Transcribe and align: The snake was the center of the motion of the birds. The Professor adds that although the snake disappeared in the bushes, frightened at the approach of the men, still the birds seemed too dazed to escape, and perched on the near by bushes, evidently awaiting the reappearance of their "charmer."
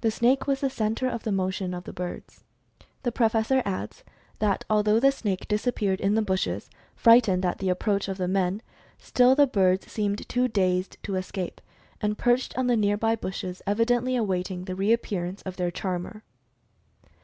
The 0.00 0.12
snake 0.12 0.46
was 0.46 0.60
the 0.60 0.70
center 0.70 1.08
of 1.08 1.24
the 1.24 1.32
motion 1.32 1.74
of 1.74 1.82
the 1.82 1.92
birds. 1.92 2.44
The 3.02 3.10
Professor 3.10 3.62
adds 3.64 4.04
that 4.38 4.64
although 4.70 5.00
the 5.00 5.10
snake 5.10 5.48
disappeared 5.48 6.00
in 6.00 6.14
the 6.14 6.22
bushes, 6.22 6.70
frightened 6.94 7.44
at 7.44 7.58
the 7.58 7.68
approach 7.68 8.06
of 8.06 8.16
the 8.16 8.28
men, 8.28 8.62
still 8.96 9.34
the 9.34 9.48
birds 9.48 9.90
seemed 9.90 10.28
too 10.28 10.46
dazed 10.46 10.98
to 11.02 11.16
escape, 11.16 11.60
and 12.00 12.16
perched 12.16 12.56
on 12.56 12.68
the 12.68 12.76
near 12.76 12.96
by 12.96 13.16
bushes, 13.16 13.60
evidently 13.66 14.14
awaiting 14.14 14.66
the 14.66 14.76
reappearance 14.76 15.42
of 15.42 15.56
their 15.56 15.72
"charmer." 15.72 16.22